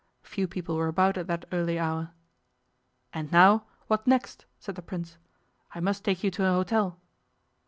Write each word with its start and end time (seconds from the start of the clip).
Few 0.23 0.47
people 0.47 0.77
were 0.77 0.87
about 0.87 1.15
at 1.19 1.27
that 1.27 1.45
early 1.51 1.77
hour. 1.77 2.09
'And 3.13 3.31
now, 3.31 3.67
what 3.85 4.07
next?' 4.07 4.45
said 4.57 4.73
the 4.73 4.81
Prince. 4.81 5.19
'I 5.75 5.81
must 5.81 6.03
take 6.03 6.23
you 6.23 6.31
to 6.31 6.41
an 6.43 6.53
hotel. 6.55 6.99